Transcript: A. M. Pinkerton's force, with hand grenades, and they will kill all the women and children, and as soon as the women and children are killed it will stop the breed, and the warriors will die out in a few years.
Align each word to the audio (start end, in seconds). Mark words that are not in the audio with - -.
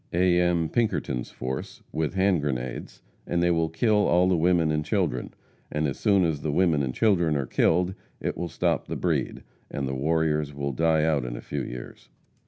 A. 0.13 0.39
M. 0.39 0.67
Pinkerton's 0.67 1.29
force, 1.29 1.83
with 1.91 2.15
hand 2.15 2.41
grenades, 2.41 3.03
and 3.27 3.43
they 3.43 3.51
will 3.51 3.69
kill 3.69 4.07
all 4.07 4.27
the 4.27 4.35
women 4.35 4.71
and 4.71 4.83
children, 4.83 5.31
and 5.71 5.87
as 5.87 5.99
soon 5.99 6.25
as 6.25 6.41
the 6.41 6.51
women 6.51 6.81
and 6.81 6.91
children 6.91 7.37
are 7.37 7.45
killed 7.45 7.93
it 8.19 8.35
will 8.35 8.49
stop 8.49 8.87
the 8.87 8.95
breed, 8.95 9.43
and 9.69 9.87
the 9.87 9.93
warriors 9.93 10.55
will 10.55 10.71
die 10.71 11.03
out 11.03 11.23
in 11.23 11.35
a 11.37 11.39
few 11.41 11.61
years. 11.61 12.09